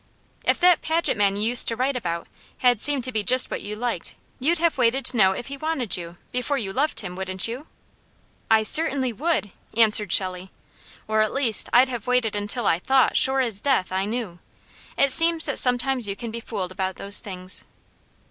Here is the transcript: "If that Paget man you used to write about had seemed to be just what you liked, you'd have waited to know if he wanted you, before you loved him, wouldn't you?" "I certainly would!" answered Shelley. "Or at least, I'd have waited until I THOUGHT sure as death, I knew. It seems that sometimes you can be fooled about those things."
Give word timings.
"If 0.43 0.59
that 0.61 0.81
Paget 0.81 1.15
man 1.15 1.35
you 1.35 1.43
used 1.47 1.67
to 1.67 1.75
write 1.75 1.95
about 1.95 2.25
had 2.57 2.81
seemed 2.81 3.03
to 3.03 3.11
be 3.11 3.21
just 3.23 3.51
what 3.51 3.61
you 3.61 3.75
liked, 3.75 4.15
you'd 4.39 4.57
have 4.57 4.79
waited 4.79 5.05
to 5.05 5.17
know 5.17 5.33
if 5.33 5.45
he 5.45 5.57
wanted 5.57 5.95
you, 5.95 6.17
before 6.31 6.57
you 6.57 6.73
loved 6.73 7.01
him, 7.01 7.15
wouldn't 7.15 7.47
you?" 7.47 7.67
"I 8.49 8.63
certainly 8.63 9.13
would!" 9.13 9.51
answered 9.77 10.11
Shelley. 10.11 10.49
"Or 11.07 11.21
at 11.21 11.31
least, 11.31 11.69
I'd 11.71 11.89
have 11.89 12.07
waited 12.07 12.35
until 12.35 12.65
I 12.65 12.79
THOUGHT 12.79 13.15
sure 13.15 13.41
as 13.41 13.61
death, 13.61 13.91
I 13.91 14.05
knew. 14.05 14.39
It 14.97 15.11
seems 15.11 15.45
that 15.45 15.59
sometimes 15.59 16.07
you 16.07 16.15
can 16.15 16.31
be 16.31 16.39
fooled 16.39 16.71
about 16.71 16.95
those 16.95 17.19
things." 17.19 17.63